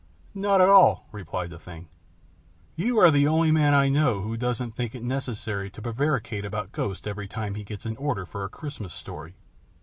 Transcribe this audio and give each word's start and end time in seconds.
"Not 0.33 0.61
at 0.61 0.67
all," 0.69 1.07
replied 1.11 1.51
the 1.51 1.59
Thing; 1.59 1.87
"you 2.75 2.97
are 2.97 3.11
the 3.11 3.27
only 3.27 3.51
man 3.51 3.75
I 3.75 3.87
know 3.87 4.21
who 4.21 4.35
doesn't 4.35 4.71
think 4.75 4.95
it 4.95 5.03
necessary 5.03 5.69
to 5.69 5.79
prevaricate 5.79 6.43
about 6.43 6.71
ghosts 6.71 7.05
every 7.05 7.27
time 7.27 7.53
he 7.53 7.63
gets 7.63 7.85
an 7.85 7.97
order 7.97 8.25
for 8.25 8.43
a 8.43 8.49
Christmas 8.49 8.95
story. 8.95 9.35